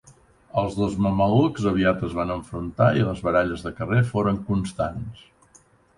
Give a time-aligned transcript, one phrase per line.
[0.61, 5.25] Els dos mamelucs aviat es van enfrontar i les baralles de carrer foren constants.